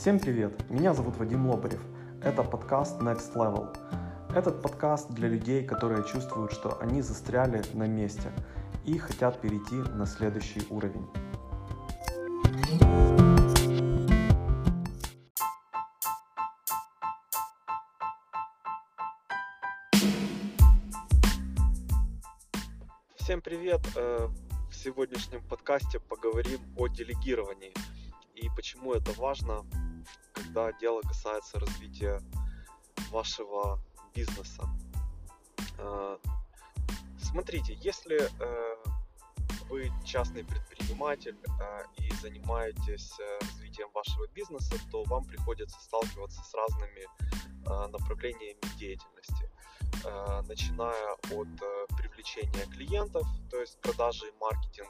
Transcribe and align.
Всем 0.00 0.18
привет! 0.18 0.54
Меня 0.70 0.94
зовут 0.94 1.18
Вадим 1.18 1.46
Лобарев. 1.46 1.82
Это 2.22 2.42
подкаст 2.42 3.02
Next 3.02 3.34
Level. 3.34 3.68
Этот 4.34 4.62
подкаст 4.62 5.10
для 5.10 5.28
людей, 5.28 5.62
которые 5.62 6.02
чувствуют, 6.08 6.52
что 6.52 6.80
они 6.80 7.02
застряли 7.02 7.62
на 7.74 7.86
месте 7.86 8.32
и 8.86 8.96
хотят 8.96 9.38
перейти 9.42 9.74
на 9.74 10.06
следующий 10.06 10.62
уровень. 10.70 11.06
Всем 23.16 23.42
привет! 23.42 23.82
Э, 23.96 24.28
в 24.70 24.74
сегодняшнем 24.74 25.42
подкасте 25.46 26.00
поговорим 26.00 26.60
о 26.78 26.88
делегировании 26.88 27.74
и 28.40 28.48
почему 28.56 28.94
это 28.94 29.12
важно, 29.12 29.66
когда 30.32 30.72
дело 30.72 31.02
касается 31.02 31.58
развития 31.58 32.20
вашего 33.10 33.80
бизнеса. 34.14 34.64
Э, 35.78 36.18
смотрите, 37.18 37.74
если 37.74 38.20
э, 38.20 38.76
вы 39.68 39.90
частный 40.04 40.44
предприниматель 40.44 41.36
и 41.96 42.10
занимаетесь 42.16 43.12
развитием 43.40 43.88
вашего 43.94 44.26
бизнеса, 44.28 44.74
то 44.90 45.04
вам 45.04 45.24
приходится 45.24 45.78
сталкиваться 45.80 46.42
с 46.42 46.54
разными 46.54 47.06
направлениями 47.92 48.58
деятельности 48.78 49.48
Э, 50.04 50.42
начиная 50.48 51.12
от 51.30 51.62
э, 51.62 51.86
привлечения 51.98 52.64
клиентов, 52.72 53.26
то 53.50 53.60
есть 53.60 53.78
продажи 53.80 54.28
и 54.28 54.32
маркетинг, 54.40 54.88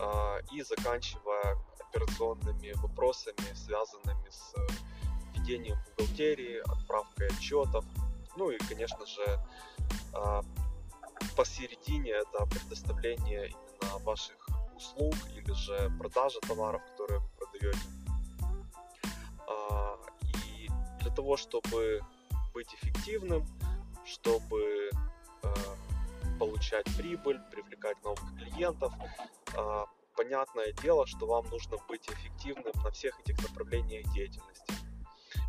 э, 0.00 0.40
и 0.52 0.62
заканчивая 0.62 1.58
операционными 1.92 2.72
вопросами, 2.80 3.54
связанными 3.54 4.28
с 4.30 4.54
ведением 5.34 5.78
бухгалтерии, 5.84 6.58
отправкой 6.60 7.28
отчетов, 7.28 7.84
ну 8.36 8.50
и, 8.50 8.58
конечно 8.58 9.04
же, 9.06 9.40
посередине 11.36 12.12
это 12.12 12.46
предоставление 12.46 13.48
именно 13.48 13.98
ваших 14.04 14.36
услуг 14.74 15.14
или 15.36 15.52
же 15.52 15.92
продажа 15.98 16.40
товаров, 16.40 16.82
которые 16.90 17.20
вы 17.20 17.28
продаете. 17.38 17.78
И 20.34 20.68
для 21.00 21.10
того, 21.10 21.36
чтобы 21.36 22.00
быть 22.54 22.74
эффективным, 22.74 23.46
чтобы 24.04 24.90
э, 25.42 25.54
получать 26.38 26.86
прибыль, 26.96 27.40
привлекать 27.50 28.02
новых 28.04 28.34
клиентов. 28.36 28.92
Понятное 30.16 30.72
дело, 30.82 31.06
что 31.06 31.26
вам 31.26 31.46
нужно 31.50 31.78
быть 31.88 32.06
эффективным 32.08 32.72
на 32.84 32.90
всех 32.90 33.18
этих 33.20 33.38
направлениях 33.42 34.06
деятельности. 34.12 34.74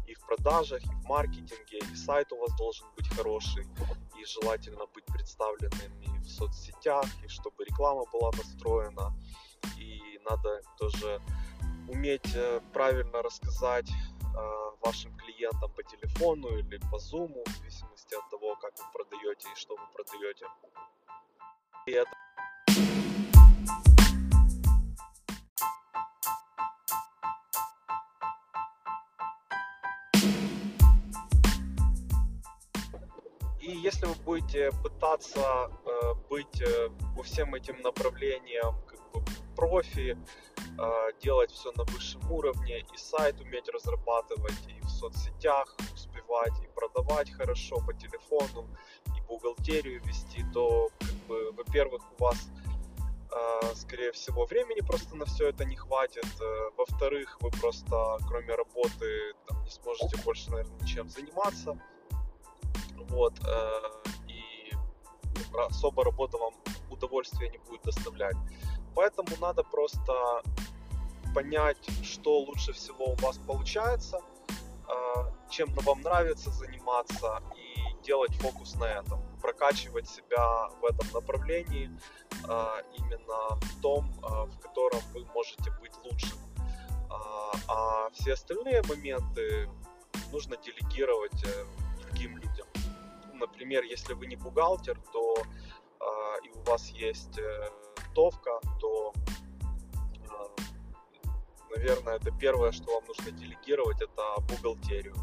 И 0.07 0.13
в 0.13 0.25
продажах, 0.25 0.83
и 0.83 0.89
в 0.89 1.03
маркетинге, 1.03 1.79
и 1.79 1.95
сайт 1.95 2.31
у 2.31 2.37
вас 2.37 2.55
должен 2.57 2.87
быть 2.95 3.07
хороший, 3.09 3.65
и 4.17 4.25
желательно 4.25 4.85
быть 4.93 5.05
представленными 5.05 6.19
в 6.19 6.29
соцсетях, 6.29 7.05
и 7.23 7.27
чтобы 7.27 7.65
реклама 7.65 8.05
была 8.11 8.31
настроена. 8.31 9.13
И 9.77 10.19
надо 10.29 10.61
тоже 10.77 11.21
уметь 11.89 12.35
э, 12.35 12.61
правильно 12.71 13.21
рассказать 13.21 13.89
э, 13.89 14.63
вашим 14.81 15.15
клиентам 15.17 15.71
по 15.71 15.83
телефону 15.83 16.57
или 16.57 16.79
по 16.91 16.99
зуму, 16.99 17.43
в 17.45 17.57
зависимости 17.57 18.15
от 18.15 18.29
того, 18.29 18.55
как 18.55 18.71
вы 18.77 18.85
продаете 18.93 19.49
и 19.51 19.55
что 19.55 19.75
вы 19.75 19.83
продаете. 19.93 20.45
И 21.85 21.91
это 21.91 22.11
если 33.83 34.05
вы 34.05 34.15
будете 34.23 34.71
пытаться 34.81 35.69
э, 35.85 36.13
быть 36.29 36.61
э, 36.61 36.89
по 37.17 37.23
всем 37.23 37.53
этим 37.53 37.81
направлениям 37.81 38.75
как 38.87 38.99
бы 39.11 39.21
профи, 39.57 40.17
э, 40.77 41.11
делать 41.21 41.51
все 41.51 41.71
на 41.73 41.83
высшем 41.83 42.31
уровне, 42.31 42.79
и 42.79 42.97
сайт 42.97 43.41
уметь 43.41 43.67
разрабатывать, 43.67 44.67
и 44.67 44.79
в 44.85 44.89
соцсетях 44.89 45.75
успевать, 45.93 46.53
и 46.63 46.67
продавать 46.73 47.29
хорошо 47.31 47.75
по 47.85 47.93
телефону, 47.93 48.69
и 49.17 49.21
бухгалтерию 49.27 50.01
вести, 50.05 50.45
то, 50.53 50.89
как 50.99 51.15
бы, 51.27 51.51
во-первых, 51.51 52.01
у 52.17 52.23
вас 52.23 52.47
э, 53.31 53.75
скорее 53.75 54.13
всего, 54.13 54.45
времени 54.45 54.79
просто 54.79 55.17
на 55.17 55.25
все 55.25 55.49
это 55.49 55.65
не 55.65 55.75
хватит. 55.75 56.27
Э, 56.39 56.69
во-вторых, 56.77 57.37
вы 57.41 57.51
просто, 57.51 58.17
кроме 58.29 58.55
работы, 58.55 59.33
там, 59.45 59.61
не 59.61 59.71
сможете 59.71 60.15
больше, 60.23 60.51
наверное, 60.51 60.79
ничем 60.79 61.09
заниматься. 61.09 61.77
Вот. 63.09 63.33
И 64.27 64.71
особо 65.69 66.03
работа 66.03 66.37
вам 66.37 66.53
удовольствия 66.89 67.49
не 67.49 67.57
будет 67.59 67.81
доставлять. 67.83 68.35
Поэтому 68.95 69.29
надо 69.39 69.63
просто 69.63 70.13
понять, 71.33 71.77
что 72.03 72.39
лучше 72.39 72.73
всего 72.73 73.05
у 73.05 73.15
вас 73.15 73.37
получается, 73.39 74.19
а, 74.87 75.31
чем 75.49 75.73
вам 75.73 76.01
нравится 76.01 76.51
заниматься 76.51 77.41
и 77.55 78.03
делать 78.03 78.33
фокус 78.35 78.75
на 78.75 78.85
этом, 78.85 79.19
прокачивать 79.41 80.07
себя 80.07 80.69
в 80.81 80.85
этом 80.85 81.07
направлении, 81.13 81.89
а, 82.47 82.81
именно 82.97 83.59
в 83.61 83.81
том, 83.81 84.11
в 84.21 84.59
котором 84.59 85.01
вы 85.13 85.25
можете 85.33 85.71
быть 85.81 85.93
лучшим. 86.03 86.37
А 87.67 88.09
все 88.13 88.33
остальные 88.33 88.81
моменты 88.89 89.69
нужно 90.31 90.57
делегировать 90.57 91.43
э, 91.43 91.65
другим 92.01 92.37
людям. 92.37 92.52
Например, 93.45 93.83
если 93.83 94.13
вы 94.13 94.27
не 94.27 94.35
бухгалтер, 94.35 94.97
то 95.11 95.35
и 96.43 96.49
у 96.49 96.61
вас 96.63 96.89
есть 96.89 97.37
э, 97.37 97.69
товка, 98.13 98.59
то 98.79 99.13
наверное, 101.75 102.15
это 102.15 102.31
первое, 102.31 102.71
что 102.71 102.93
вам 102.93 103.03
нужно 103.05 103.31
делегировать, 103.31 104.01
это 104.01 104.21
бухгалтерию. 104.49 105.15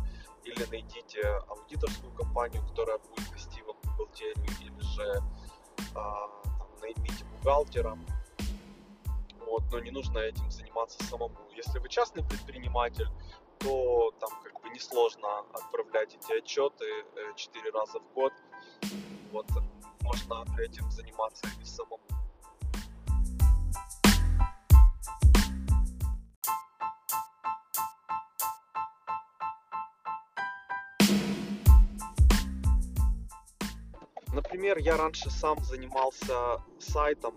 Или 0.44 0.64
найдите 0.70 1.22
аудиторскую 1.48 2.12
компанию, 2.12 2.62
которая 2.69 2.98
будет 2.98 3.30
вести 3.32 3.62
вам 3.62 3.76
бухгалтерию, 3.82 4.47
или 4.60 4.80
же 4.80 5.22
а, 5.94 6.28
там, 6.44 6.69
наймите 6.80 7.25
бухгалтера. 7.25 7.98
Вот, 9.47 9.62
но 9.70 9.80
не 9.80 9.91
нужно 9.91 10.19
этим 10.19 10.50
заниматься 10.50 11.03
самому. 11.04 11.36
Если 11.54 11.78
вы 11.78 11.88
частный 11.88 12.25
предприниматель, 12.25 13.09
то 13.59 14.12
там 14.19 14.29
несложно 14.80 15.41
отправлять 15.52 16.14
эти 16.14 16.38
отчеты 16.38 16.86
4 17.36 17.68
э, 17.68 17.72
раза 17.72 18.00
в 18.00 18.14
год. 18.14 18.32
Вот, 19.30 19.46
можно 20.02 20.44
этим 20.58 20.91
заниматься 20.91 21.46
и 21.60 21.64
самому. 21.64 22.00
Например, 34.32 34.78
я 34.78 34.97
раньше 34.97 35.30
сам 35.30 35.62
занимался 35.62 36.62
сайтом, 36.78 37.36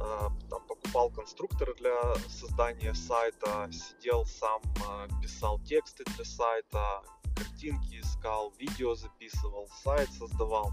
а, 0.00 0.30
там, 0.50 0.61
покупал 0.92 1.10
конструкторы 1.10 1.74
для 1.74 2.14
создания 2.28 2.94
сайта, 2.94 3.68
сидел 3.72 4.26
сам, 4.26 4.60
а, 4.86 5.08
писал 5.22 5.58
тексты 5.60 6.04
для 6.04 6.24
сайта, 6.24 7.02
картинки 7.34 8.00
искал, 8.00 8.52
видео 8.58 8.94
записывал, 8.94 9.68
сайт 9.82 10.10
создавал. 10.10 10.72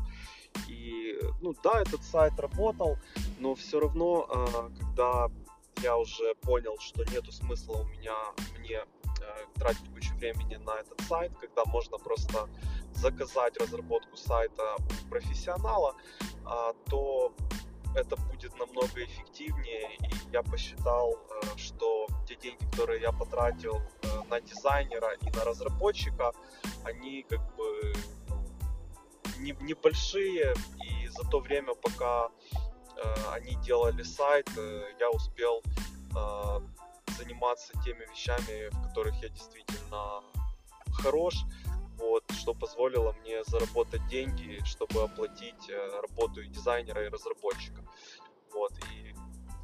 И, 0.68 1.18
ну 1.41 1.53
да, 1.63 1.81
этот 1.81 2.03
сайт 2.03 2.38
работал, 2.38 2.97
но 3.40 3.56
все 3.56 3.80
равно, 3.80 4.28
а, 4.30 4.69
когда 4.78 5.30
я 5.81 5.98
уже 5.98 6.36
понял, 6.42 6.77
что 6.80 7.06
нету 7.06 7.31
смысла 7.31 7.77
у 7.77 7.86
меня, 7.86 8.15
мне 8.57 8.83
тратить 9.56 9.89
кучу 9.94 10.13
времени 10.15 10.56
на 10.56 10.80
этот 10.80 11.00
сайт, 11.01 11.31
когда 11.39 11.63
можно 11.65 11.98
просто 11.98 12.48
заказать 12.94 13.57
разработку 13.57 14.15
сайта 14.18 14.63
у 14.77 15.10
профессионала, 15.10 15.95
а, 16.45 16.74
то 16.89 17.08
это 18.00 18.16
будет 18.16 18.57
намного 18.57 19.04
эффективнее. 19.04 19.96
И 19.98 20.31
я 20.31 20.42
посчитал, 20.44 21.13
э, 21.13 21.57
что 21.57 22.07
те 22.28 22.36
деньги, 22.36 22.63
которые 22.72 23.01
я 23.01 23.12
потратил 23.12 23.78
э, 23.78 24.07
на 24.30 24.42
дизайнера 24.42 25.13
и 25.22 25.30
на 25.31 25.44
разработчика, 25.44 26.31
они 26.84 27.25
как 27.30 27.42
бы 27.56 27.94
ну, 28.30 29.56
небольшие. 29.62 30.54
И 30.84 31.07
за 31.07 31.24
то 31.30 31.40
время, 31.40 31.74
пока 31.75 32.30
э, 32.96 33.16
они 33.31 33.56
делали 33.63 34.04
сайт, 34.04 34.50
я 35.00 35.10
успел 35.10 35.62
заниматься 37.18 37.74
теми 37.86 38.06
вещами, 38.12 38.69
в 38.72 38.88
которых 38.88 39.16
я 39.22 39.30
действительно 39.30 40.24
хорош 40.92 41.36
вот, 42.00 42.24
что 42.31 42.54
позволило 42.54 43.13
мне 43.22 43.44
заработать 43.44 44.06
деньги, 44.07 44.62
чтобы 44.66 45.04
оплатить 45.04 45.69
э, 45.69 46.01
работу 46.01 46.42
и 46.42 46.48
дизайнера, 46.48 47.06
и 47.06 47.10
разработчика. 47.10 47.84
Вот, 48.54 48.72
и 48.92 49.13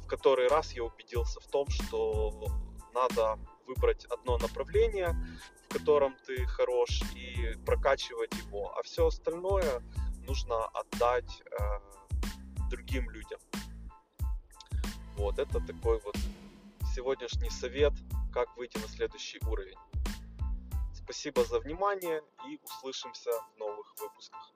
в 0.02 0.06
который 0.06 0.48
раз 0.48 0.72
я 0.72 0.84
убедился 0.84 1.40
в 1.40 1.46
том, 1.48 1.68
что 1.68 2.46
надо 2.94 3.38
выбрать 3.66 4.04
одно 4.06 4.38
направление, 4.38 5.16
в 5.68 5.72
котором 5.72 6.14
ты 6.26 6.44
хорош, 6.46 7.02
и 7.14 7.56
прокачивать 7.64 8.32
его. 8.34 8.72
А 8.78 8.82
все 8.82 9.06
остальное 9.06 9.82
нужно 10.26 10.66
отдать 10.66 11.42
э, 11.58 11.80
другим 12.70 13.10
людям. 13.10 13.40
Вот, 15.16 15.38
это 15.38 15.60
такой 15.60 16.00
вот 16.04 16.16
сегодняшний 16.94 17.50
совет, 17.50 17.92
как 18.32 18.54
выйти 18.56 18.76
на 18.78 18.88
следующий 18.88 19.40
уровень. 19.48 19.78
Спасибо 21.06 21.44
за 21.44 21.60
внимание 21.60 22.20
и 22.48 22.58
услышимся 22.64 23.30
в 23.30 23.58
новых 23.58 23.94
выпусках. 24.00 24.52